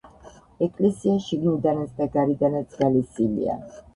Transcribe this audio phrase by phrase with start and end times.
[0.67, 3.59] ეკლესია შიგნიდანაც და გარედანაც გალესილია.